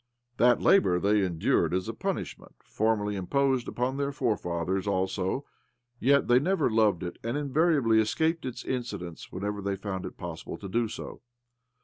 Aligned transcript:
That 0.37 0.59
labour 0.63 0.99
they 0.99 1.23
endured 1.23 1.75
as 1.75 1.87
a 1.87 1.93
punishment 1.93 2.55
formerly 2.63 3.15
imposed 3.15 3.67
upon 3.67 3.97
their 3.97 4.11
forefathers 4.11 4.87
also; 4.87 5.45
yet 5.99 6.27
they 6.27 6.39
never 6.39 6.71
loved 6.71 7.03
it, 7.03 7.19
and 7.23 7.37
invariably 7.37 7.99
escaped 7.99 8.43
its 8.43 8.65
incidence 8.65 9.31
whenever 9.31 9.61
they 9.61 9.75
found 9.75 10.07
it 10.07 10.17
possible 10.17 10.57
so 10.59 10.67
to 10.67 10.69
do. 10.87 11.19